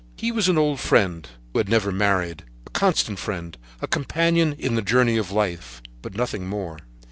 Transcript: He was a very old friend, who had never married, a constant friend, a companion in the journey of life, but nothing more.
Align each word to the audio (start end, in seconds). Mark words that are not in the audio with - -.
He 0.15 0.31
was 0.31 0.47
a 0.47 0.53
very 0.53 0.63
old 0.65 0.79
friend, 0.79 1.29
who 1.53 1.59
had 1.59 1.69
never 1.69 1.91
married, 1.91 2.43
a 2.65 2.71
constant 2.71 3.19
friend, 3.19 3.55
a 3.83 3.87
companion 3.87 4.53
in 4.57 4.73
the 4.73 4.81
journey 4.81 5.15
of 5.17 5.29
life, 5.29 5.79
but 6.01 6.15
nothing 6.15 6.47
more. 6.47 6.79